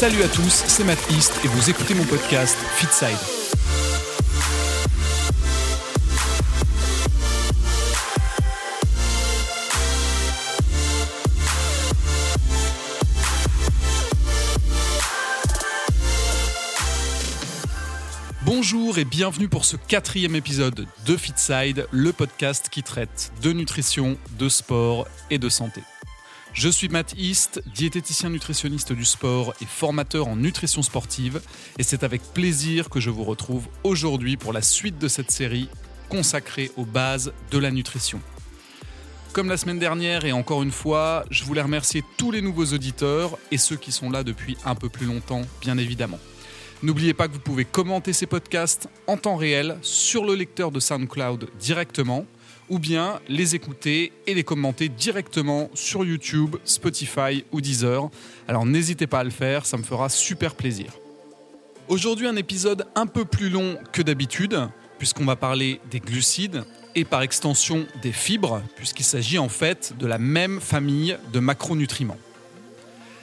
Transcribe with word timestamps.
Salut 0.00 0.22
à 0.22 0.28
tous, 0.28 0.64
c'est 0.66 0.82
Matt 0.82 0.98
East 1.10 1.38
et 1.44 1.48
vous 1.48 1.68
écoutez 1.68 1.92
mon 1.92 2.04
podcast 2.04 2.56
Fitside. 2.76 3.18
Bonjour 18.46 18.96
et 18.96 19.04
bienvenue 19.04 19.48
pour 19.48 19.66
ce 19.66 19.76
quatrième 19.76 20.34
épisode 20.34 20.86
de 21.04 21.16
Fitside, 21.18 21.86
le 21.90 22.14
podcast 22.14 22.70
qui 22.70 22.82
traite 22.82 23.32
de 23.42 23.52
nutrition, 23.52 24.16
de 24.38 24.48
sport 24.48 25.06
et 25.28 25.36
de 25.36 25.50
santé. 25.50 25.82
Je 26.52 26.68
suis 26.68 26.88
Matt 26.88 27.14
East, 27.16 27.62
diététicien 27.74 28.28
nutritionniste 28.28 28.92
du 28.92 29.04
sport 29.04 29.54
et 29.62 29.66
formateur 29.66 30.26
en 30.26 30.34
nutrition 30.34 30.82
sportive, 30.82 31.40
et 31.78 31.84
c'est 31.84 32.02
avec 32.02 32.22
plaisir 32.22 32.90
que 32.90 32.98
je 32.98 33.08
vous 33.08 33.22
retrouve 33.22 33.68
aujourd'hui 33.84 34.36
pour 34.36 34.52
la 34.52 34.60
suite 34.60 34.98
de 34.98 35.06
cette 35.06 35.30
série 35.30 35.68
consacrée 36.08 36.72
aux 36.76 36.84
bases 36.84 37.32
de 37.52 37.58
la 37.58 37.70
nutrition. 37.70 38.20
Comme 39.32 39.48
la 39.48 39.56
semaine 39.56 39.78
dernière 39.78 40.24
et 40.24 40.32
encore 40.32 40.64
une 40.64 40.72
fois, 40.72 41.24
je 41.30 41.44
voulais 41.44 41.62
remercier 41.62 42.02
tous 42.16 42.32
les 42.32 42.42
nouveaux 42.42 42.66
auditeurs 42.66 43.38
et 43.52 43.58
ceux 43.58 43.76
qui 43.76 43.92
sont 43.92 44.10
là 44.10 44.24
depuis 44.24 44.56
un 44.64 44.74
peu 44.74 44.88
plus 44.88 45.06
longtemps, 45.06 45.42
bien 45.60 45.78
évidemment. 45.78 46.18
N'oubliez 46.82 47.14
pas 47.14 47.28
que 47.28 47.34
vous 47.34 47.40
pouvez 47.40 47.64
commenter 47.64 48.12
ces 48.12 48.26
podcasts 48.26 48.88
en 49.06 49.16
temps 49.16 49.36
réel 49.36 49.78
sur 49.82 50.24
le 50.24 50.34
lecteur 50.34 50.72
de 50.72 50.80
SoundCloud 50.80 51.48
directement 51.60 52.26
ou 52.70 52.78
bien 52.78 53.20
les 53.28 53.54
écouter 53.54 54.12
et 54.26 54.32
les 54.32 54.44
commenter 54.44 54.88
directement 54.88 55.68
sur 55.74 56.04
YouTube, 56.04 56.56
Spotify 56.64 57.44
ou 57.52 57.60
Deezer. 57.60 58.08
Alors 58.48 58.64
n'hésitez 58.64 59.06
pas 59.06 59.18
à 59.18 59.24
le 59.24 59.30
faire, 59.30 59.66
ça 59.66 59.76
me 59.76 59.82
fera 59.82 60.08
super 60.08 60.54
plaisir. 60.54 60.92
Aujourd'hui 61.88 62.28
un 62.28 62.36
épisode 62.36 62.86
un 62.94 63.06
peu 63.06 63.24
plus 63.24 63.50
long 63.50 63.76
que 63.92 64.00
d'habitude, 64.00 64.68
puisqu'on 64.98 65.24
va 65.24 65.34
parler 65.34 65.80
des 65.90 65.98
glucides 65.98 66.62
et 66.94 67.04
par 67.04 67.22
extension 67.22 67.86
des 68.02 68.12
fibres, 68.12 68.62
puisqu'il 68.76 69.04
s'agit 69.04 69.38
en 69.38 69.48
fait 69.48 69.94
de 69.98 70.06
la 70.06 70.18
même 70.18 70.60
famille 70.60 71.18
de 71.32 71.40
macronutriments. 71.40 72.18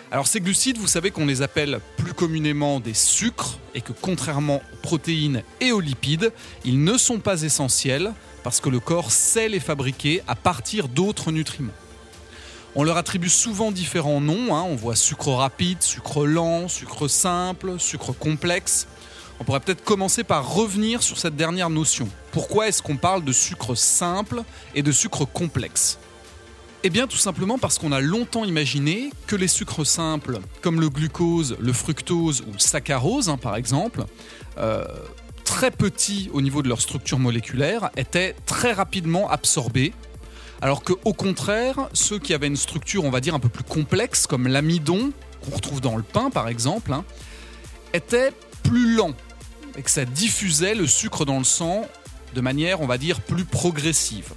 Alors 0.09 0.27
ces 0.27 0.39
glucides, 0.39 0.77
vous 0.77 0.87
savez 0.87 1.11
qu'on 1.11 1.25
les 1.25 1.41
appelle 1.41 1.79
plus 1.97 2.13
communément 2.13 2.79
des 2.79 2.93
sucres 2.93 3.57
et 3.75 3.81
que 3.81 3.91
contrairement 3.91 4.61
aux 4.73 4.77
protéines 4.81 5.43
et 5.59 5.71
aux 5.71 5.81
lipides, 5.81 6.31
ils 6.63 6.81
ne 6.81 6.97
sont 6.97 7.19
pas 7.19 7.43
essentiels 7.43 8.13
parce 8.47 8.61
que 8.61 8.69
le 8.69 8.79
corps 8.79 9.11
sait 9.11 9.49
les 9.49 9.59
fabriquer 9.59 10.23
à 10.25 10.33
partir 10.33 10.87
d'autres 10.87 11.33
nutriments. 11.33 11.73
On 12.75 12.85
leur 12.85 12.95
attribue 12.95 13.27
souvent 13.27 13.73
différents 13.73 14.21
noms, 14.21 14.55
hein. 14.55 14.63
on 14.63 14.77
voit 14.77 14.95
sucre 14.95 15.33
rapide, 15.33 15.83
sucre 15.83 16.25
lent, 16.25 16.69
sucre 16.69 17.09
simple, 17.09 17.77
sucre 17.77 18.13
complexe. 18.13 18.87
On 19.41 19.43
pourrait 19.43 19.59
peut-être 19.59 19.83
commencer 19.83 20.23
par 20.23 20.49
revenir 20.49 21.03
sur 21.03 21.17
cette 21.17 21.35
dernière 21.35 21.69
notion. 21.69 22.07
Pourquoi 22.31 22.69
est-ce 22.69 22.81
qu'on 22.81 22.95
parle 22.95 23.25
de 23.25 23.33
sucre 23.33 23.75
simple 23.75 24.43
et 24.73 24.81
de 24.81 24.93
sucre 24.93 25.25
complexe? 25.25 25.99
Eh 26.83 26.89
bien 26.89 27.05
tout 27.05 27.17
simplement 27.17 27.57
parce 27.57 27.77
qu'on 27.77 27.91
a 27.91 27.99
longtemps 27.99 28.45
imaginé 28.45 29.09
que 29.25 29.35
les 29.35 29.49
sucres 29.49 29.85
simples, 29.85 30.39
comme 30.61 30.79
le 30.79 30.87
glucose, 30.87 31.57
le 31.59 31.73
fructose 31.73 32.45
ou 32.47 32.53
le 32.53 32.59
saccharose 32.59 33.27
hein, 33.27 33.35
par 33.35 33.57
exemple, 33.57 34.05
euh, 34.57 34.85
très 35.47 35.71
petits 35.71 36.29
au 36.33 36.41
niveau 36.41 36.61
de 36.61 36.67
leur 36.67 36.81
structure 36.81 37.19
moléculaire, 37.19 37.89
étaient 37.95 38.35
très 38.45 38.73
rapidement 38.73 39.31
absorbés, 39.31 39.93
alors 40.61 40.83
que 40.83 40.91
au 41.05 41.13
contraire, 41.13 41.87
ceux 41.93 42.19
qui 42.19 42.33
avaient 42.33 42.47
une 42.47 42.57
structure, 42.57 43.05
on 43.05 43.09
va 43.09 43.21
dire, 43.21 43.33
un 43.33 43.39
peu 43.39 43.47
plus 43.47 43.63
complexe, 43.63 44.27
comme 44.27 44.47
l'amidon, 44.49 45.13
qu'on 45.41 45.55
retrouve 45.55 45.79
dans 45.79 45.95
le 45.95 46.03
pain 46.03 46.29
par 46.29 46.49
exemple, 46.49 46.91
hein, 46.91 47.05
étaient 47.93 48.31
plus 48.61 48.93
lents, 48.93 49.15
et 49.77 49.83
que 49.83 49.89
ça 49.89 50.03
diffusait 50.03 50.75
le 50.75 50.85
sucre 50.85 51.23
dans 51.23 51.37
le 51.37 51.45
sang 51.45 51.87
de 52.35 52.41
manière, 52.41 52.81
on 52.81 52.85
va 52.85 52.97
dire, 52.97 53.21
plus 53.21 53.45
progressive. 53.45 54.33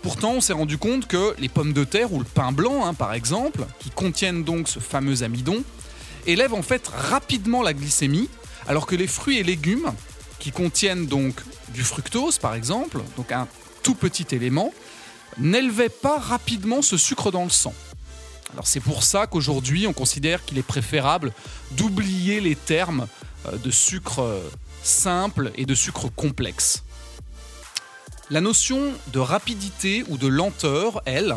Pourtant, 0.00 0.32
on 0.32 0.40
s'est 0.40 0.54
rendu 0.54 0.78
compte 0.78 1.06
que 1.06 1.34
les 1.38 1.50
pommes 1.50 1.74
de 1.74 1.84
terre 1.84 2.14
ou 2.14 2.20
le 2.20 2.24
pain 2.24 2.52
blanc, 2.52 2.86
hein, 2.86 2.94
par 2.94 3.12
exemple, 3.12 3.66
qui 3.80 3.90
contiennent 3.90 4.44
donc 4.44 4.66
ce 4.66 4.78
fameux 4.78 5.24
amidon, 5.24 5.62
élèvent 6.26 6.54
en 6.54 6.62
fait 6.62 6.88
rapidement 6.88 7.62
la 7.62 7.74
glycémie 7.74 8.30
alors 8.68 8.86
que 8.86 8.96
les 8.96 9.06
fruits 9.06 9.38
et 9.38 9.42
légumes, 9.42 9.92
qui 10.38 10.52
contiennent 10.52 11.06
donc 11.06 11.42
du 11.70 11.82
fructose 11.82 12.38
par 12.38 12.54
exemple, 12.54 13.00
donc 13.16 13.32
un 13.32 13.48
tout 13.82 13.94
petit 13.94 14.26
élément, 14.34 14.72
n'élevaient 15.38 15.88
pas 15.88 16.18
rapidement 16.18 16.82
ce 16.82 16.96
sucre 16.96 17.30
dans 17.30 17.44
le 17.44 17.50
sang. 17.50 17.74
Alors 18.52 18.66
c'est 18.66 18.80
pour 18.80 19.02
ça 19.02 19.26
qu'aujourd'hui 19.26 19.86
on 19.86 19.92
considère 19.92 20.44
qu'il 20.44 20.58
est 20.58 20.62
préférable 20.62 21.32
d'oublier 21.72 22.40
les 22.40 22.56
termes 22.56 23.06
euh, 23.46 23.56
de 23.58 23.70
sucre 23.70 24.20
euh, 24.20 24.40
simple 24.82 25.50
et 25.56 25.66
de 25.66 25.74
sucre 25.74 26.08
complexe. 26.08 26.84
La 28.30 28.40
notion 28.40 28.92
de 29.12 29.18
rapidité 29.18 30.04
ou 30.08 30.16
de 30.16 30.26
lenteur, 30.26 31.00
elle, 31.04 31.36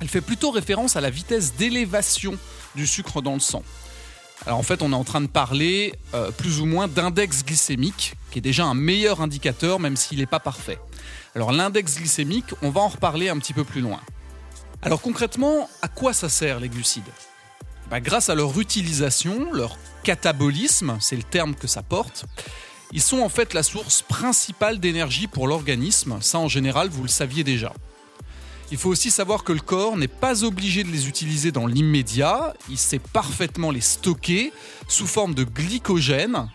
elle 0.00 0.08
fait 0.08 0.20
plutôt 0.20 0.50
référence 0.50 0.96
à 0.96 1.00
la 1.00 1.10
vitesse 1.10 1.54
d'élévation 1.54 2.36
du 2.74 2.86
sucre 2.86 3.22
dans 3.22 3.34
le 3.34 3.40
sang. 3.40 3.62
Alors 4.46 4.58
en 4.58 4.62
fait, 4.62 4.82
on 4.82 4.92
est 4.92 4.96
en 4.96 5.04
train 5.04 5.20
de 5.20 5.26
parler 5.26 5.94
euh, 6.14 6.30
plus 6.30 6.60
ou 6.60 6.66
moins 6.66 6.88
d'index 6.88 7.44
glycémique, 7.44 8.14
qui 8.30 8.38
est 8.38 8.42
déjà 8.42 8.64
un 8.64 8.74
meilleur 8.74 9.20
indicateur, 9.20 9.80
même 9.80 9.96
s'il 9.96 10.18
n'est 10.18 10.26
pas 10.26 10.40
parfait. 10.40 10.78
Alors 11.34 11.52
l'index 11.52 11.96
glycémique, 11.96 12.46
on 12.62 12.70
va 12.70 12.80
en 12.80 12.88
reparler 12.88 13.28
un 13.28 13.38
petit 13.38 13.52
peu 13.52 13.64
plus 13.64 13.80
loin. 13.80 14.00
Alors 14.82 15.00
concrètement, 15.00 15.68
à 15.82 15.88
quoi 15.88 16.12
ça 16.12 16.28
sert 16.28 16.60
les 16.60 16.68
glucides? 16.68 17.02
Bah, 17.90 18.00
Grâce 18.00 18.28
à 18.28 18.34
leur 18.34 18.58
utilisation, 18.58 19.52
leur 19.52 19.76
catabolisme, 20.04 20.96
c'est 21.00 21.16
le 21.16 21.22
terme 21.22 21.54
que 21.54 21.66
ça 21.66 21.82
porte, 21.82 22.24
ils 22.92 23.02
sont 23.02 23.20
en 23.20 23.28
fait 23.28 23.54
la 23.54 23.62
source 23.62 24.02
principale 24.02 24.80
d'énergie 24.80 25.26
pour 25.26 25.46
l'organisme. 25.46 26.18
Ça 26.22 26.38
en 26.38 26.48
général, 26.48 26.88
vous 26.88 27.02
le 27.02 27.08
saviez 27.08 27.44
déjà. 27.44 27.74
Il 28.70 28.76
faut 28.76 28.90
aussi 28.90 29.10
savoir 29.10 29.44
que 29.44 29.52
le 29.52 29.60
corps 29.60 29.96
n'est 29.96 30.08
pas 30.08 30.44
obligé 30.44 30.84
de 30.84 30.90
les 30.90 31.08
utiliser 31.08 31.52
dans 31.52 31.66
l'immédiat, 31.66 32.52
il 32.68 32.76
sait 32.76 32.98
parfaitement 32.98 33.70
les 33.70 33.80
stocker 33.80 34.52
sous 34.88 35.06
forme 35.06 35.32
de 35.34 35.44
glycogène 35.44 36.50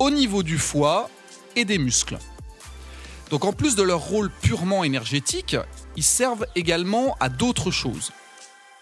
au 0.00 0.10
niveau 0.10 0.42
du 0.42 0.58
foie 0.58 1.08
et 1.54 1.64
des 1.64 1.78
muscles. 1.78 2.18
Donc 3.30 3.44
en 3.44 3.52
plus 3.52 3.76
de 3.76 3.82
leur 3.82 4.00
rôle 4.00 4.30
purement 4.42 4.82
énergétique, 4.82 5.56
ils 5.96 6.02
servent 6.02 6.46
également 6.56 7.16
à 7.20 7.28
d'autres 7.28 7.70
choses. 7.70 8.10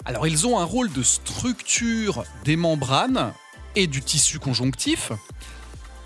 Alors 0.06 0.26
ils 0.26 0.46
ont 0.46 0.58
un 0.58 0.64
rôle 0.64 0.90
de 0.90 1.02
structure 1.02 2.24
des 2.44 2.56
membranes 2.56 3.34
et 3.76 3.86
du 3.86 4.00
tissu 4.00 4.38
conjonctif. 4.38 5.12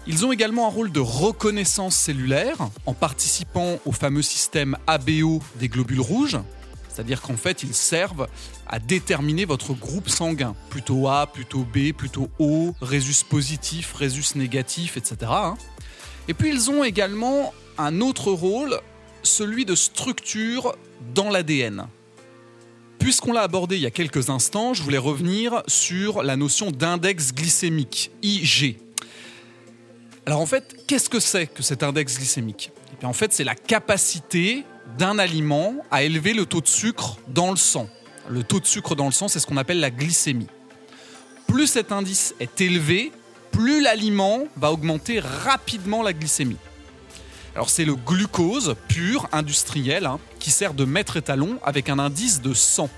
Ils 0.07 0.27
ont 0.27 0.33
également 0.33 0.67
un 0.67 0.71
rôle 0.71 0.91
de 0.91 1.01
reconnaissance 1.01 1.95
cellulaire 1.95 2.57
en 2.85 2.93
participant 2.93 3.79
au 3.87 3.93
fameux 3.93 4.23
système 4.23 4.77
ABO 4.89 5.41
des 5.61 5.69
globules 5.69 6.01
rouges. 6.01 6.39
C'est-à-dire 6.95 7.23
qu'en 7.23 7.37
fait, 7.37 7.65
ils 7.65 7.75
servent 7.75 8.29
à 8.69 8.79
déterminer 8.79 9.45
votre 9.47 9.75
groupe 9.75 10.09
sanguin. 10.09 10.55
Plutôt 10.71 11.09
A, 11.09 11.27
plutôt 11.27 11.65
B, 11.65 11.93
plutôt 11.93 12.31
O, 12.39 12.75
résus 12.81 13.25
positif, 13.29 13.93
résus 13.95 14.37
négatif, 14.37 14.97
etc. 14.97 15.17
Hein. 15.29 15.57
Et 16.29 16.35
puis 16.35 16.51
ils 16.51 16.71
ont 16.71 16.85
également 16.85 17.53
un 17.79 18.01
autre 18.01 18.31
rôle, 18.31 18.81
celui 19.25 19.65
de 19.65 19.75
structure 19.75 20.77
dans 21.15 21.31
l'ADN. 21.31 21.89
Puisqu'on 23.01 23.33
l'a 23.33 23.43
abordé 23.43 23.75
il 23.75 23.83
y 23.83 23.87
a 23.87 23.91
quelques 23.91 24.31
instants, 24.31 24.73
je 24.73 24.83
voulais 24.83 24.99
revenir 24.99 25.63
sur 25.67 26.23
la 26.23 26.37
notion 26.37 26.71
d'index 26.71 27.35
glycémique, 27.35 28.13
IG. 28.23 28.79
Alors 30.27 30.41
en 30.41 30.47
fait, 30.47 30.87
qu'est-ce 30.87 31.11
que 31.11 31.21
c'est 31.21 31.49
que 31.49 31.63
cet 31.63 31.83
index 31.83 32.17
glycémique? 32.17 32.71
Et 32.93 32.99
eh 33.03 33.07
En 33.07 33.13
fait, 33.13 33.33
c'est 33.33 33.45
la 33.45 33.57
capacité 33.57 34.65
d'un 34.99 35.19
aliment 35.19 35.75
à 35.91 36.03
élever 36.03 36.35
le 36.35 36.47
taux 36.47 36.61
de 36.61 36.69
sucre 36.69 37.19
dans 37.29 37.51
le 37.51 37.57
sang. 37.57 37.89
Le 38.29 38.43
taux 38.43 38.61
de 38.61 38.67
sucre 38.67 38.95
dans 38.95 39.07
le 39.07 39.13
sang, 39.13 39.29
c'est 39.29 39.41
ce 39.41 39.47
qu'on 39.47 39.57
appelle 39.57 39.81
la 39.81 39.91
glycémie. 39.91 40.49
Plus 41.47 41.67
cet 41.67 41.93
indice 41.93 42.35
est 42.41 42.61
élevé, 42.61 43.13
plus 43.53 43.83
l'aliment 43.83 44.45
va 44.57 44.73
augmenter 44.73 45.21
rapidement 45.21 46.03
la 46.03 46.13
glycémie. 46.13 46.57
Alors 47.55 47.71
c'est 47.71 47.85
le 47.85 47.95
glucose 47.95 48.75
pur, 48.89 49.29
industriel, 49.31 50.07
hein, 50.07 50.19
qui 50.41 50.51
sert 50.51 50.75
de 50.75 50.85
maître 50.85 51.17
étalon 51.17 51.59
avec 51.63 51.89
un 51.89 51.99
indice 51.99 52.41
de 52.41 52.53
100. 52.53 52.89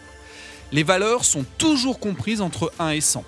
Les 0.73 0.83
valeurs 0.83 1.25
sont 1.25 1.44
toujours 1.59 1.99
comprises 2.00 2.41
entre 2.41 2.73
1 2.79 2.91
et 2.91 3.00
100. 3.00 3.25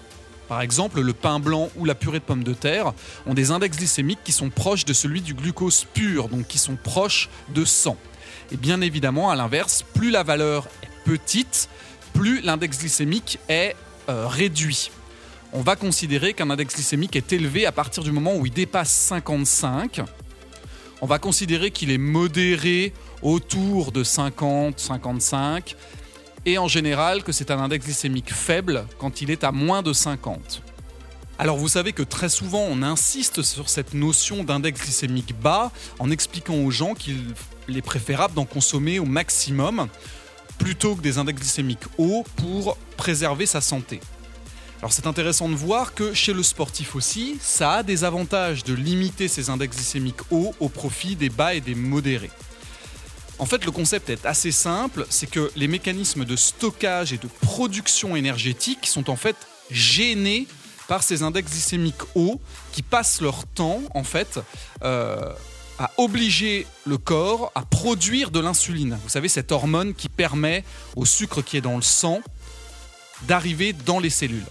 Par 0.48 0.62
exemple, 0.62 1.02
le 1.02 1.12
pain 1.12 1.38
blanc 1.38 1.68
ou 1.76 1.84
la 1.84 1.94
purée 1.94 2.20
de 2.20 2.24
pommes 2.24 2.44
de 2.44 2.54
terre 2.54 2.94
ont 3.26 3.34
des 3.34 3.50
index 3.50 3.76
glycémiques 3.76 4.24
qui 4.24 4.32
sont 4.32 4.48
proches 4.48 4.86
de 4.86 4.94
celui 4.94 5.20
du 5.20 5.34
glucose 5.34 5.86
pur, 5.92 6.28
donc 6.28 6.46
qui 6.46 6.58
sont 6.58 6.76
proches 6.76 7.28
de 7.54 7.66
100. 7.66 7.96
Et 8.52 8.56
bien 8.56 8.80
évidemment, 8.80 9.30
à 9.30 9.36
l'inverse, 9.36 9.84
plus 9.94 10.10
la 10.10 10.22
valeur 10.22 10.68
est 10.82 11.04
petite, 11.04 11.68
plus 12.12 12.40
l'index 12.40 12.78
glycémique 12.78 13.38
est 13.48 13.74
euh, 14.08 14.26
réduit. 14.26 14.90
On 15.52 15.62
va 15.62 15.76
considérer 15.76 16.34
qu'un 16.34 16.50
index 16.50 16.74
glycémique 16.74 17.16
est 17.16 17.32
élevé 17.32 17.64
à 17.64 17.72
partir 17.72 18.02
du 18.02 18.12
moment 18.12 18.36
où 18.36 18.44
il 18.44 18.52
dépasse 18.52 18.90
55. 18.90 20.02
On 21.00 21.06
va 21.06 21.18
considérer 21.18 21.70
qu'il 21.70 21.90
est 21.90 21.98
modéré 21.98 22.92
autour 23.22 23.92
de 23.92 24.04
50, 24.04 24.78
55. 24.78 25.76
Et 26.44 26.58
en 26.58 26.68
général, 26.68 27.22
que 27.22 27.32
c'est 27.32 27.50
un 27.50 27.58
index 27.58 27.84
glycémique 27.84 28.32
faible 28.32 28.86
quand 28.98 29.22
il 29.22 29.30
est 29.30 29.44
à 29.44 29.52
moins 29.52 29.82
de 29.82 29.92
50. 29.92 30.62
Alors 31.40 31.56
vous 31.56 31.68
savez 31.68 31.92
que 31.92 32.02
très 32.02 32.28
souvent 32.28 32.66
on 32.68 32.82
insiste 32.82 33.42
sur 33.42 33.68
cette 33.68 33.94
notion 33.94 34.42
d'index 34.42 34.80
glycémique 34.80 35.38
bas 35.40 35.70
en 36.00 36.10
expliquant 36.10 36.56
aux 36.56 36.72
gens 36.72 36.94
qu'il 36.94 37.34
est 37.68 37.82
préférable 37.82 38.34
d'en 38.34 38.44
consommer 38.44 38.98
au 38.98 39.04
maximum 39.04 39.86
plutôt 40.58 40.96
que 40.96 41.00
des 41.00 41.16
index 41.18 41.38
glycémiques 41.38 41.86
hauts 41.96 42.24
pour 42.34 42.76
préserver 42.96 43.46
sa 43.46 43.60
santé. 43.60 44.00
Alors 44.80 44.92
c'est 44.92 45.06
intéressant 45.06 45.48
de 45.48 45.54
voir 45.54 45.94
que 45.94 46.12
chez 46.12 46.32
le 46.32 46.42
sportif 46.42 46.96
aussi, 46.96 47.38
ça 47.40 47.74
a 47.74 47.82
des 47.84 48.02
avantages 48.02 48.64
de 48.64 48.74
limiter 48.74 49.28
ces 49.28 49.48
index 49.48 49.76
glycémiques 49.76 50.32
hauts 50.32 50.56
au 50.58 50.68
profit 50.68 51.14
des 51.14 51.30
bas 51.30 51.54
et 51.54 51.60
des 51.60 51.76
modérés. 51.76 52.32
En 53.38 53.46
fait, 53.46 53.64
le 53.64 53.70
concept 53.70 54.10
est 54.10 54.26
assez 54.26 54.50
simple, 54.50 55.06
c'est 55.08 55.30
que 55.30 55.52
les 55.54 55.68
mécanismes 55.68 56.24
de 56.24 56.34
stockage 56.34 57.12
et 57.12 57.18
de 57.18 57.28
production 57.42 58.16
énergétique 58.16 58.86
sont 58.88 59.10
en 59.10 59.16
fait 59.16 59.36
gênés 59.70 60.48
par 60.88 61.02
ces 61.02 61.22
index 61.22 61.50
glycémiques 61.50 62.02
hauts 62.16 62.40
qui 62.72 62.82
passent 62.82 63.20
leur 63.20 63.46
temps 63.46 63.82
en 63.94 64.02
fait 64.02 64.40
euh, 64.82 65.32
à 65.78 65.92
obliger 65.98 66.66
le 66.86 66.98
corps 66.98 67.52
à 67.54 67.62
produire 67.62 68.32
de 68.32 68.40
l'insuline. 68.40 68.98
Vous 69.04 69.08
savez, 69.08 69.28
cette 69.28 69.52
hormone 69.52 69.94
qui 69.94 70.08
permet 70.08 70.64
au 70.96 71.04
sucre 71.04 71.42
qui 71.42 71.56
est 71.56 71.60
dans 71.60 71.76
le 71.76 71.82
sang 71.82 72.20
d'arriver 73.28 73.72
dans 73.72 74.00
les 74.00 74.10
cellules. 74.10 74.46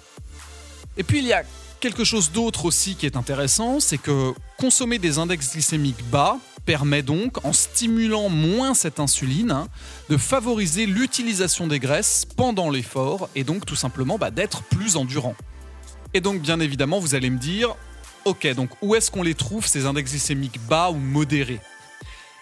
Et 0.95 1.04
puis 1.04 1.19
il 1.19 1.25
y 1.25 1.34
a 1.34 1.44
quelque 1.80 2.04
chose 2.04 2.31
d'autre 2.31 2.66
aussi 2.66 2.95
qui 2.95 3.06
est 3.06 3.18
intéressant, 3.18 3.80
c'est 3.80 3.98
que 3.98 4.33
consommer 4.57 5.00
des 5.00 5.19
index 5.19 5.54
glycémiques 5.54 6.04
bas 6.10 6.38
permet 6.66 7.01
donc, 7.01 7.44
en 7.45 7.54
stimulant 7.54 8.28
moins 8.28 8.74
cette 8.74 9.00
insuline, 9.00 9.51
hein, 9.51 9.69
de 10.10 10.18
favoriser 10.18 10.86
l'utilisation 10.86 11.66
des 11.66 11.80
graisses 11.80 12.25
pendant 12.36 12.69
l'effort 12.69 13.30
et 13.36 13.45
donc 13.45 13.66
tout 13.66 13.78
simplement 13.78 14.18
bah, 14.18 14.31
d'être 14.31 14.63
plus 14.63 14.98
endurant. 14.98 15.36
Et 16.13 16.21
donc 16.21 16.42
bien 16.42 16.59
évidemment 16.59 17.00
vous 17.00 17.15
allez 17.15 17.30
me 17.30 17.38
dire, 17.38 17.75
ok 18.25 18.54
donc 18.56 18.69
où 18.81 18.95
est-ce 18.95 19.12
qu'on 19.12 19.24
les 19.24 19.36
trouve 19.36 19.68
ces 19.68 19.86
index 19.86 20.12
glycémiques 20.12 20.59
bas 20.68 20.89
ou 20.89 20.95
modérés? 20.95 21.59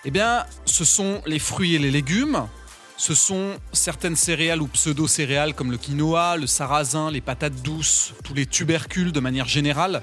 Eh 0.05 0.11
bien 0.11 0.45
ce 0.65 0.85
sont 0.85 1.21
les 1.25 1.39
fruits 1.39 1.75
et 1.75 1.79
les 1.79 1.91
légumes, 1.91 2.47
ce 2.97 3.13
sont 3.13 3.57
certaines 3.73 4.15
céréales 4.15 4.61
ou 4.61 4.67
pseudo-céréales 4.67 5.53
comme 5.53 5.71
le 5.71 5.77
quinoa, 5.77 6.37
le 6.37 6.47
sarrasin, 6.47 7.11
les 7.11 7.21
patates 7.21 7.61
douces, 7.61 8.13
tous 8.23 8.33
les 8.33 8.45
tubercules 8.45 9.11
de 9.11 9.19
manière 9.19 9.47
générale. 9.47 10.01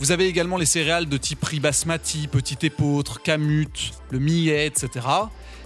Vous 0.00 0.10
avez 0.10 0.26
également 0.26 0.56
les 0.56 0.66
céréales 0.66 1.08
de 1.08 1.16
type 1.16 1.44
riz 1.44 1.60
basmati, 1.60 2.26
petit 2.26 2.66
épeautre, 2.66 3.22
camut, 3.22 3.92
le 4.10 4.18
millet, 4.18 4.66
etc. 4.66 5.06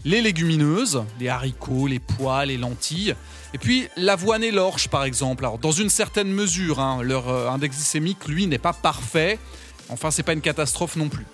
Les 0.04 0.20
légumineuses, 0.20 1.02
les 1.18 1.28
haricots, 1.28 1.86
les 1.86 1.98
pois, 1.98 2.44
les 2.44 2.58
lentilles. 2.58 3.14
Et 3.54 3.58
puis 3.58 3.88
l'avoine 3.96 4.44
et 4.44 4.50
l'orge 4.50 4.88
par 4.88 5.04
exemple. 5.04 5.44
Alors 5.44 5.58
dans 5.58 5.72
une 5.72 5.88
certaine 5.88 6.30
mesure, 6.30 6.78
hein, 6.78 7.02
leur 7.02 7.28
euh, 7.28 7.48
index 7.48 7.76
glycémique, 7.76 8.28
lui, 8.28 8.46
n'est 8.46 8.58
pas 8.58 8.74
parfait. 8.74 9.38
Enfin, 9.90 10.10
c'est 10.10 10.22
pas 10.22 10.32
une 10.32 10.40
catastrophe 10.40 10.96
non 10.96 11.08
plus. 11.08 11.26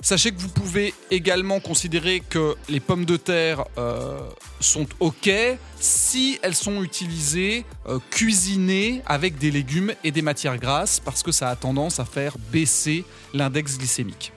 Sachez 0.00 0.32
que 0.32 0.40
vous 0.40 0.48
pouvez 0.48 0.94
également 1.10 1.60
considérer 1.60 2.22
que 2.28 2.54
les 2.68 2.80
pommes 2.80 3.04
de 3.04 3.16
terre 3.16 3.64
euh, 3.78 4.18
sont 4.60 4.86
ok 4.98 5.30
si 5.78 6.38
elles 6.42 6.54
sont 6.54 6.82
utilisées, 6.82 7.64
euh, 7.86 7.98
cuisinées 8.10 9.02
avec 9.06 9.38
des 9.38 9.50
légumes 9.50 9.92
et 10.04 10.10
des 10.10 10.22
matières 10.22 10.58
grasses, 10.58 11.00
parce 11.00 11.22
que 11.22 11.32
ça 11.32 11.48
a 11.48 11.56
tendance 11.56 12.00
à 12.00 12.04
faire 12.04 12.36
baisser 12.50 13.04
l'index 13.32 13.78
glycémique. 13.78 14.32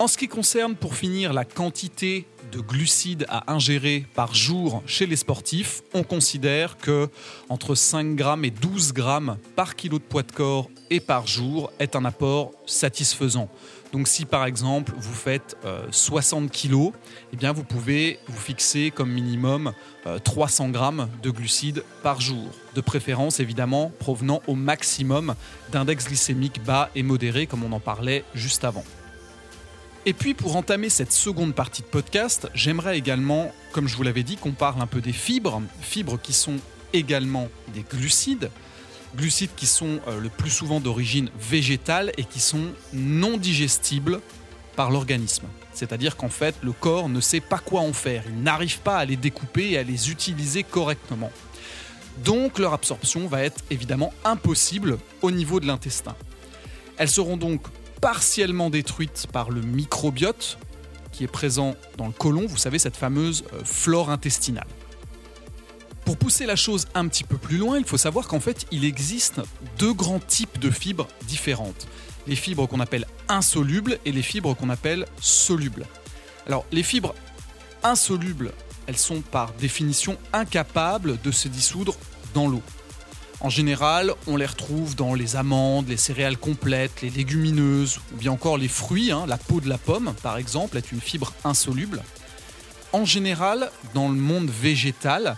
En 0.00 0.08
ce 0.08 0.18
qui 0.18 0.26
concerne, 0.26 0.74
pour 0.74 0.96
finir, 0.96 1.32
la 1.32 1.44
quantité 1.44 2.26
de 2.50 2.58
glucides 2.58 3.26
à 3.28 3.52
ingérer 3.52 4.06
par 4.14 4.34
jour 4.34 4.82
chez 4.86 5.06
les 5.06 5.14
sportifs, 5.14 5.82
on 5.94 6.02
considère 6.02 6.76
que 6.78 7.08
entre 7.48 7.76
5 7.76 8.16
grammes 8.16 8.44
et 8.44 8.50
12 8.50 8.92
grammes 8.92 9.38
par 9.54 9.76
kilo 9.76 9.98
de 9.98 10.02
poids 10.02 10.24
de 10.24 10.32
corps 10.32 10.68
et 10.90 10.98
par 10.98 11.28
jour 11.28 11.72
est 11.78 11.94
un 11.94 12.04
apport 12.04 12.50
satisfaisant. 12.66 13.48
Donc 13.92 14.08
si 14.08 14.24
par 14.24 14.46
exemple 14.46 14.92
vous 14.96 15.14
faites 15.14 15.56
60 15.92 16.44
euh, 16.44 16.48
kilos, 16.48 16.92
eh 17.32 17.46
vous 17.50 17.62
pouvez 17.62 18.18
vous 18.26 18.40
fixer 18.40 18.90
comme 18.90 19.12
minimum 19.12 19.72
300 20.24 20.66
euh, 20.66 20.70
grammes 20.70 21.08
de 21.22 21.30
glucides 21.30 21.84
par 22.02 22.20
jour. 22.20 22.48
De 22.74 22.80
préférence 22.80 23.38
évidemment 23.38 23.92
provenant 24.00 24.42
au 24.48 24.56
maximum 24.56 25.36
d'index 25.70 26.08
glycémique 26.08 26.64
bas 26.64 26.90
et 26.96 27.04
modéré 27.04 27.46
comme 27.46 27.62
on 27.62 27.70
en 27.70 27.80
parlait 27.80 28.24
juste 28.34 28.64
avant. 28.64 28.84
Et 30.06 30.12
puis 30.12 30.34
pour 30.34 30.56
entamer 30.56 30.90
cette 30.90 31.12
seconde 31.12 31.54
partie 31.54 31.80
de 31.80 31.86
podcast, 31.86 32.50
j'aimerais 32.54 32.98
également, 32.98 33.52
comme 33.72 33.88
je 33.88 33.96
vous 33.96 34.02
l'avais 34.02 34.22
dit, 34.22 34.36
qu'on 34.36 34.52
parle 34.52 34.82
un 34.82 34.86
peu 34.86 35.00
des 35.00 35.14
fibres, 35.14 35.62
fibres 35.80 36.18
qui 36.20 36.34
sont 36.34 36.56
également 36.92 37.48
des 37.72 37.82
glucides, 37.82 38.50
glucides 39.16 39.54
qui 39.56 39.66
sont 39.66 40.00
euh, 40.06 40.20
le 40.20 40.28
plus 40.28 40.50
souvent 40.50 40.78
d'origine 40.78 41.30
végétale 41.40 42.12
et 42.18 42.24
qui 42.24 42.38
sont 42.38 42.72
non 42.92 43.38
digestibles 43.38 44.20
par 44.76 44.90
l'organisme. 44.90 45.46
C'est-à-dire 45.72 46.18
qu'en 46.18 46.28
fait, 46.28 46.54
le 46.62 46.72
corps 46.72 47.08
ne 47.08 47.20
sait 47.20 47.40
pas 47.40 47.58
quoi 47.58 47.80
en 47.80 47.94
faire, 47.94 48.24
il 48.28 48.42
n'arrive 48.42 48.80
pas 48.80 48.98
à 48.98 49.06
les 49.06 49.16
découper 49.16 49.70
et 49.70 49.78
à 49.78 49.82
les 49.84 50.10
utiliser 50.10 50.64
correctement. 50.64 51.32
Donc 52.24 52.58
leur 52.58 52.74
absorption 52.74 53.26
va 53.26 53.42
être 53.42 53.64
évidemment 53.70 54.12
impossible 54.24 54.98
au 55.22 55.30
niveau 55.30 55.60
de 55.60 55.66
l'intestin. 55.66 56.14
Elles 56.98 57.08
seront 57.08 57.38
donc 57.38 57.62
partiellement 58.04 58.68
détruite 58.68 59.28
par 59.32 59.48
le 59.48 59.62
microbiote 59.62 60.58
qui 61.10 61.24
est 61.24 61.26
présent 61.26 61.74
dans 61.96 62.04
le 62.04 62.12
côlon, 62.12 62.44
vous 62.46 62.58
savez, 62.58 62.78
cette 62.78 62.98
fameuse 62.98 63.44
euh, 63.54 63.64
flore 63.64 64.10
intestinale. 64.10 64.66
Pour 66.04 66.18
pousser 66.18 66.44
la 66.44 66.54
chose 66.54 66.86
un 66.94 67.08
petit 67.08 67.24
peu 67.24 67.38
plus 67.38 67.56
loin, 67.56 67.78
il 67.78 67.86
faut 67.86 67.96
savoir 67.96 68.28
qu'en 68.28 68.40
fait, 68.40 68.66
il 68.70 68.84
existe 68.84 69.40
deux 69.78 69.94
grands 69.94 70.18
types 70.18 70.58
de 70.58 70.70
fibres 70.70 71.08
différentes. 71.22 71.86
Les 72.26 72.36
fibres 72.36 72.66
qu'on 72.66 72.80
appelle 72.80 73.06
insolubles 73.30 73.98
et 74.04 74.12
les 74.12 74.20
fibres 74.20 74.54
qu'on 74.54 74.68
appelle 74.68 75.06
solubles. 75.18 75.86
Alors, 76.46 76.66
les 76.72 76.82
fibres 76.82 77.14
insolubles, 77.82 78.52
elles 78.86 78.98
sont 78.98 79.22
par 79.22 79.54
définition 79.54 80.18
incapables 80.34 81.18
de 81.22 81.30
se 81.30 81.48
dissoudre 81.48 81.94
dans 82.34 82.48
l'eau. 82.48 82.62
En 83.44 83.50
général, 83.50 84.14
on 84.26 84.38
les 84.38 84.46
retrouve 84.46 84.96
dans 84.96 85.12
les 85.12 85.36
amandes, 85.36 85.86
les 85.86 85.98
céréales 85.98 86.38
complètes, 86.38 87.02
les 87.02 87.10
légumineuses 87.10 87.98
ou 88.14 88.16
bien 88.16 88.32
encore 88.32 88.56
les 88.56 88.68
fruits. 88.68 89.10
Hein. 89.10 89.26
La 89.28 89.36
peau 89.36 89.60
de 89.60 89.68
la 89.68 89.76
pomme, 89.76 90.14
par 90.22 90.38
exemple, 90.38 90.78
est 90.78 90.92
une 90.92 91.00
fibre 91.02 91.34
insoluble. 91.44 92.02
En 92.94 93.04
général, 93.04 93.70
dans 93.92 94.08
le 94.08 94.14
monde 94.14 94.48
végétal, 94.48 95.36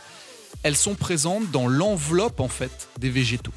elles 0.62 0.76
sont 0.76 0.94
présentes 0.94 1.50
dans 1.50 1.66
l'enveloppe 1.66 2.38
en 2.38 2.46
fait 2.46 2.88
des 3.00 3.10
végétaux. 3.10 3.54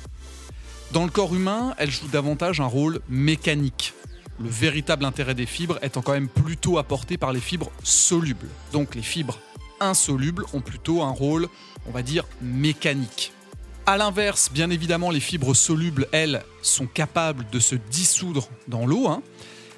Dans 0.94 1.04
le 1.04 1.12
corps 1.12 1.36
humain, 1.36 1.76
elles 1.78 1.92
jouent 1.92 2.08
davantage 2.08 2.60
un 2.60 2.66
rôle 2.66 3.02
mécanique. 3.08 3.94
Le 4.40 4.50
véritable 4.50 5.06
intérêt 5.06 5.36
des 5.36 5.46
fibres 5.46 5.78
étant 5.84 6.02
quand 6.02 6.14
même 6.14 6.28
plutôt 6.28 6.80
apporté 6.80 7.20
par 7.20 7.34
les 7.34 7.40
fibres 7.40 7.70
solubles. 7.84 8.50
Donc 8.74 8.96
les 8.96 9.04
fibres 9.04 9.38
insolubles 9.80 10.46
ont 10.54 10.62
plutôt 10.62 11.04
un 11.04 11.12
rôle, 11.12 11.48
on 11.86 11.92
va 11.92 12.02
dire, 12.02 12.26
mécanique. 12.42 13.32
A 13.90 13.98
l'inverse, 13.98 14.52
bien 14.54 14.70
évidemment, 14.70 15.10
les 15.10 15.20
fibres 15.20 15.56
solubles, 15.56 16.08
elles, 16.12 16.44
sont 16.62 16.86
capables 16.86 17.48
de 17.52 17.60
se 17.60 17.74
dissoudre 17.74 18.48
dans 18.68 18.86
l'eau. 18.86 19.08
Hein. 19.08 19.24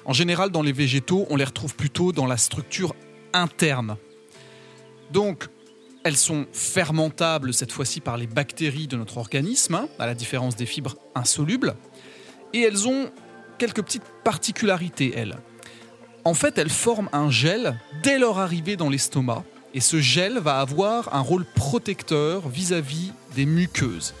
En 0.04 0.12
général, 0.12 0.50
dans 0.50 0.60
les 0.60 0.72
végétaux, 0.72 1.26
on 1.30 1.36
les 1.36 1.44
retrouve 1.46 1.74
plutôt 1.74 2.12
dans 2.12 2.26
la 2.26 2.36
structure 2.36 2.94
interne. 3.32 3.96
Donc, 5.12 5.48
elles 6.04 6.18
sont 6.18 6.44
fermentables 6.52 7.54
cette 7.54 7.72
fois-ci 7.72 8.02
par 8.02 8.18
les 8.18 8.26
bactéries 8.26 8.86
de 8.86 8.98
notre 8.98 9.16
organisme, 9.16 9.76
hein, 9.76 9.88
à 9.98 10.04
la 10.04 10.14
différence 10.14 10.56
des 10.56 10.66
fibres 10.66 10.98
insolubles. 11.14 11.74
Et 12.52 12.60
elles 12.60 12.86
ont 12.86 13.10
quelques 13.56 13.82
petites 13.82 14.04
particularités, 14.24 15.14
elles. 15.16 15.38
En 16.26 16.34
fait, 16.34 16.58
elles 16.58 16.68
forment 16.68 17.08
un 17.14 17.30
gel 17.30 17.80
dès 18.02 18.18
leur 18.18 18.38
arrivée 18.38 18.76
dans 18.76 18.90
l'estomac 18.90 19.42
et 19.74 19.80
ce 19.80 20.00
gel 20.00 20.38
va 20.38 20.60
avoir 20.60 21.14
un 21.14 21.20
rôle 21.20 21.44
protecteur 21.44 22.48
vis-à-vis 22.48 23.12
des 23.34 23.46
muqueuses. 23.46 24.14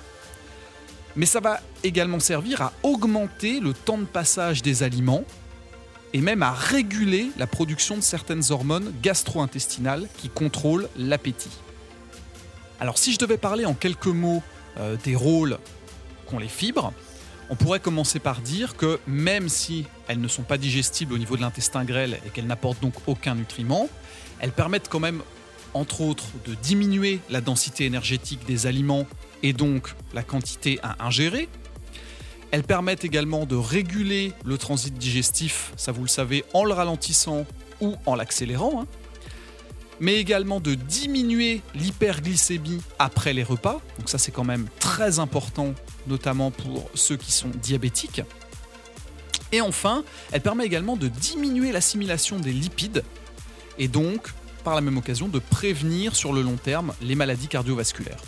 Mais 1.14 1.26
ça 1.26 1.40
va 1.40 1.60
également 1.84 2.20
servir 2.20 2.62
à 2.62 2.72
augmenter 2.82 3.60
le 3.60 3.74
temps 3.74 3.98
de 3.98 4.04
passage 4.04 4.62
des 4.62 4.82
aliments 4.82 5.24
et 6.14 6.20
même 6.20 6.42
à 6.42 6.52
réguler 6.52 7.30
la 7.36 7.46
production 7.46 7.96
de 7.96 8.02
certaines 8.02 8.50
hormones 8.50 8.92
gastro-intestinales 9.02 10.08
qui 10.18 10.28
contrôlent 10.28 10.88
l'appétit. 10.96 11.50
Alors 12.80 12.98
si 12.98 13.12
je 13.12 13.18
devais 13.18 13.38
parler 13.38 13.64
en 13.64 13.74
quelques 13.74 14.06
mots 14.06 14.42
euh, 14.78 14.96
des 15.04 15.14
rôles 15.14 15.58
qu'ont 16.26 16.38
les 16.38 16.48
fibres, 16.48 16.92
on 17.50 17.56
pourrait 17.56 17.80
commencer 17.80 18.18
par 18.18 18.40
dire 18.40 18.76
que 18.76 18.98
même 19.06 19.48
si 19.48 19.84
elles 20.08 20.20
ne 20.20 20.28
sont 20.28 20.42
pas 20.42 20.56
digestibles 20.56 21.12
au 21.12 21.18
niveau 21.18 21.36
de 21.36 21.42
l'intestin 21.42 21.84
grêle 21.84 22.18
et 22.24 22.30
qu'elles 22.30 22.46
n'apportent 22.46 22.80
donc 22.80 22.94
aucun 23.06 23.34
nutriment, 23.34 23.88
elles 24.40 24.52
permettent 24.52 24.88
quand 24.88 25.00
même 25.00 25.22
entre 25.74 26.00
autres, 26.02 26.26
de 26.44 26.54
diminuer 26.54 27.20
la 27.30 27.40
densité 27.40 27.84
énergétique 27.84 28.44
des 28.46 28.66
aliments 28.66 29.06
et 29.42 29.52
donc 29.52 29.94
la 30.14 30.22
quantité 30.22 30.78
à 30.82 31.04
ingérer. 31.04 31.48
Elles 32.50 32.64
permettent 32.64 33.04
également 33.04 33.46
de 33.46 33.56
réguler 33.56 34.32
le 34.44 34.58
transit 34.58 34.92
digestif, 34.92 35.72
ça 35.76 35.92
vous 35.92 36.02
le 36.02 36.08
savez, 36.08 36.44
en 36.52 36.64
le 36.64 36.72
ralentissant 36.72 37.46
ou 37.80 37.96
en 38.06 38.14
l'accélérant. 38.14 38.82
Hein. 38.82 38.86
mais 40.00 40.16
également 40.16 40.58
de 40.58 40.74
diminuer 40.74 41.62
l'hyperglycémie 41.74 42.80
après 42.98 43.32
les 43.32 43.44
repas. 43.44 43.80
Donc 43.98 44.08
ça 44.08 44.18
c'est 44.18 44.32
quand 44.32 44.44
même 44.44 44.66
très 44.80 45.18
important, 45.18 45.74
notamment 46.06 46.50
pour 46.50 46.90
ceux 46.94 47.16
qui 47.16 47.32
sont 47.32 47.50
diabétiques. 47.62 48.22
Et 49.52 49.60
enfin, 49.60 50.02
elle 50.32 50.40
permet 50.40 50.64
également 50.64 50.96
de 50.96 51.08
diminuer 51.08 51.72
l'assimilation 51.72 52.38
des 52.38 52.52
lipides 52.52 53.04
et 53.78 53.88
donc, 53.88 54.28
par 54.62 54.74
la 54.74 54.80
même 54.80 54.96
occasion, 54.96 55.28
de 55.28 55.38
prévenir 55.38 56.16
sur 56.16 56.32
le 56.32 56.42
long 56.42 56.56
terme 56.56 56.94
les 57.00 57.14
maladies 57.14 57.48
cardiovasculaires. 57.48 58.20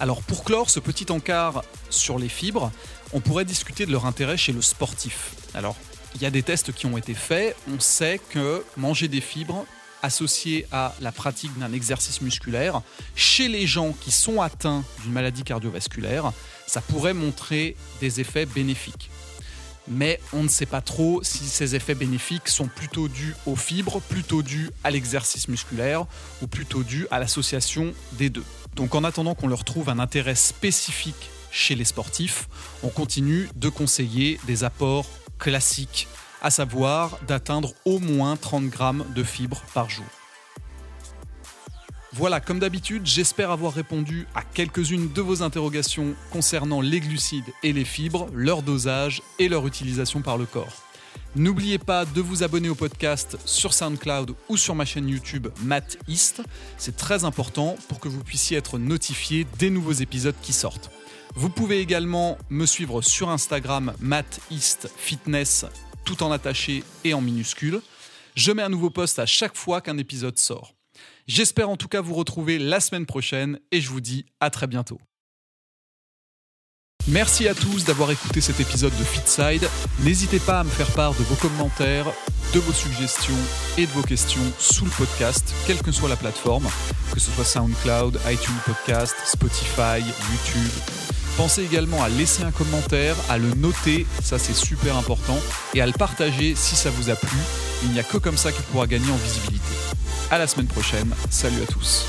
Alors 0.00 0.22
pour 0.22 0.44
clore 0.44 0.70
ce 0.70 0.80
petit 0.80 1.10
encart 1.12 1.62
sur 1.90 2.18
les 2.18 2.28
fibres, 2.28 2.72
on 3.12 3.20
pourrait 3.20 3.44
discuter 3.44 3.86
de 3.86 3.92
leur 3.92 4.06
intérêt 4.06 4.36
chez 4.36 4.52
le 4.52 4.62
sportif. 4.62 5.34
Alors, 5.54 5.76
il 6.14 6.22
y 6.22 6.26
a 6.26 6.30
des 6.30 6.42
tests 6.42 6.72
qui 6.72 6.86
ont 6.86 6.98
été 6.98 7.14
faits, 7.14 7.56
on 7.72 7.78
sait 7.78 8.20
que 8.30 8.64
manger 8.76 9.08
des 9.08 9.20
fibres 9.20 9.64
associé 10.04 10.66
à 10.70 10.94
la 11.00 11.12
pratique 11.12 11.58
d'un 11.58 11.72
exercice 11.72 12.20
musculaire, 12.20 12.82
chez 13.16 13.48
les 13.48 13.66
gens 13.66 13.92
qui 13.92 14.10
sont 14.10 14.42
atteints 14.42 14.84
d'une 15.02 15.12
maladie 15.12 15.44
cardiovasculaire, 15.44 16.32
ça 16.66 16.82
pourrait 16.82 17.14
montrer 17.14 17.74
des 18.00 18.20
effets 18.20 18.44
bénéfiques. 18.44 19.10
Mais 19.88 20.20
on 20.32 20.42
ne 20.42 20.48
sait 20.48 20.66
pas 20.66 20.80
trop 20.80 21.22
si 21.22 21.44
ces 21.44 21.74
effets 21.74 21.94
bénéfiques 21.94 22.48
sont 22.48 22.66
plutôt 22.66 23.08
dus 23.08 23.34
aux 23.46 23.56
fibres, 23.56 24.00
plutôt 24.00 24.42
dus 24.42 24.70
à 24.82 24.90
l'exercice 24.90 25.48
musculaire 25.48 26.06
ou 26.42 26.46
plutôt 26.46 26.82
dus 26.82 27.06
à 27.10 27.18
l'association 27.18 27.92
des 28.12 28.30
deux. 28.30 28.44
Donc 28.76 28.94
en 28.94 29.04
attendant 29.04 29.34
qu'on 29.34 29.48
leur 29.48 29.64
trouve 29.64 29.88
un 29.88 29.98
intérêt 29.98 30.34
spécifique 30.34 31.30
chez 31.50 31.74
les 31.74 31.84
sportifs, 31.84 32.48
on 32.82 32.88
continue 32.88 33.48
de 33.56 33.68
conseiller 33.68 34.40
des 34.46 34.64
apports 34.64 35.06
classiques 35.38 36.08
à 36.42 36.50
savoir 36.50 37.18
d'atteindre 37.26 37.72
au 37.84 37.98
moins 37.98 38.36
30 38.36 38.68
grammes 38.68 39.04
de 39.14 39.22
fibres 39.22 39.62
par 39.72 39.88
jour. 39.88 40.04
Voilà, 42.16 42.38
comme 42.38 42.60
d'habitude, 42.60 43.04
j'espère 43.06 43.50
avoir 43.50 43.72
répondu 43.72 44.28
à 44.36 44.42
quelques-unes 44.42 45.12
de 45.12 45.20
vos 45.20 45.42
interrogations 45.42 46.14
concernant 46.30 46.80
les 46.80 47.00
glucides 47.00 47.52
et 47.64 47.72
les 47.72 47.84
fibres, 47.84 48.28
leur 48.32 48.62
dosage 48.62 49.20
et 49.40 49.48
leur 49.48 49.66
utilisation 49.66 50.22
par 50.22 50.38
le 50.38 50.46
corps. 50.46 50.84
N'oubliez 51.34 51.78
pas 51.78 52.04
de 52.04 52.20
vous 52.20 52.44
abonner 52.44 52.68
au 52.68 52.76
podcast 52.76 53.36
sur 53.44 53.74
SoundCloud 53.74 54.36
ou 54.48 54.56
sur 54.56 54.76
ma 54.76 54.84
chaîne 54.84 55.08
YouTube 55.08 55.48
Matt 55.64 55.98
East. 56.06 56.40
C'est 56.78 56.96
très 56.96 57.24
important 57.24 57.74
pour 57.88 57.98
que 57.98 58.06
vous 58.06 58.22
puissiez 58.22 58.56
être 58.56 58.78
notifié 58.78 59.44
des 59.58 59.70
nouveaux 59.70 59.90
épisodes 59.90 60.36
qui 60.40 60.52
sortent. 60.52 60.92
Vous 61.34 61.50
pouvez 61.50 61.80
également 61.80 62.38
me 62.48 62.64
suivre 62.64 63.02
sur 63.02 63.28
Instagram 63.28 63.92
Matt 63.98 64.38
East 64.52 64.88
Fitness 64.96 65.66
tout 66.04 66.22
en 66.22 66.30
attaché 66.30 66.84
et 67.02 67.12
en 67.12 67.20
minuscule. 67.20 67.80
Je 68.36 68.52
mets 68.52 68.62
un 68.62 68.68
nouveau 68.68 68.90
post 68.90 69.18
à 69.18 69.26
chaque 69.26 69.56
fois 69.56 69.80
qu'un 69.80 69.98
épisode 69.98 70.38
sort. 70.38 70.73
J'espère 71.26 71.70
en 71.70 71.76
tout 71.76 71.88
cas 71.88 72.02
vous 72.02 72.14
retrouver 72.14 72.58
la 72.58 72.80
semaine 72.80 73.06
prochaine 73.06 73.58
et 73.70 73.80
je 73.80 73.88
vous 73.88 74.02
dis 74.02 74.26
à 74.40 74.50
très 74.50 74.66
bientôt. 74.66 75.00
Merci 77.08 77.48
à 77.48 77.54
tous 77.54 77.84
d'avoir 77.84 78.10
écouté 78.10 78.42
cet 78.42 78.60
épisode 78.60 78.92
de 78.98 79.04
Fitside. 79.04 79.66
N'hésitez 80.00 80.38
pas 80.38 80.60
à 80.60 80.64
me 80.64 80.68
faire 80.68 80.90
part 80.92 81.12
de 81.14 81.22
vos 81.22 81.34
commentaires, 81.36 82.06
de 82.52 82.58
vos 82.58 82.72
suggestions 82.72 83.36
et 83.78 83.86
de 83.86 83.90
vos 83.92 84.02
questions 84.02 84.40
sous 84.58 84.84
le 84.84 84.90
podcast, 84.90 85.54
quelle 85.66 85.80
que 85.82 85.92
soit 85.92 86.08
la 86.10 86.16
plateforme, 86.16 86.66
que 87.12 87.20
ce 87.20 87.30
soit 87.30 87.44
SoundCloud, 87.44 88.20
iTunes 88.30 88.54
Podcast, 88.66 89.16
Spotify, 89.24 90.00
YouTube. 90.00 90.72
Pensez 91.36 91.64
également 91.64 92.02
à 92.02 92.08
laisser 92.10 92.42
un 92.42 92.52
commentaire, 92.52 93.16
à 93.28 93.38
le 93.38 93.52
noter, 93.54 94.06
ça 94.22 94.38
c'est 94.38 94.54
super 94.54 94.96
important, 94.96 95.38
et 95.74 95.80
à 95.80 95.86
le 95.86 95.92
partager 95.92 96.54
si 96.54 96.74
ça 96.76 96.90
vous 96.90 97.10
a 97.10 97.16
plu. 97.16 97.38
Il 97.82 97.90
n'y 97.90 97.98
a 97.98 98.02
que 98.02 98.18
comme 98.18 98.36
ça 98.36 98.52
qu'il 98.52 98.64
pourra 98.64 98.86
gagner 98.86 99.10
en 99.10 99.16
visibilité. 99.16 99.93
À 100.34 100.38
la 100.38 100.48
semaine 100.48 100.66
prochaine, 100.66 101.14
salut 101.30 101.62
à 101.62 101.72
tous. 101.72 102.06